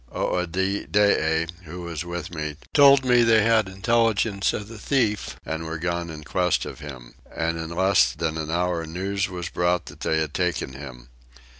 Oedidee, 0.11 1.45
who 1.65 1.83
was 1.83 2.03
with 2.03 2.33
me, 2.33 2.55
told 2.73 3.05
me 3.05 3.21
that 3.21 3.31
they 3.31 3.43
had 3.43 3.69
intelligence 3.69 4.51
of 4.51 4.67
the 4.67 4.79
thief, 4.79 5.35
and 5.45 5.63
were 5.63 5.77
gone 5.77 6.09
in 6.09 6.23
quest 6.23 6.65
of 6.65 6.79
him: 6.79 7.13
and 7.31 7.59
in 7.59 7.69
less 7.69 8.11
than 8.13 8.35
an 8.35 8.49
hour 8.49 8.87
news 8.87 9.29
was 9.29 9.49
brought 9.49 9.85
that 9.85 9.99
they 9.99 10.17
had 10.17 10.33
taken 10.33 10.73
him. 10.73 11.09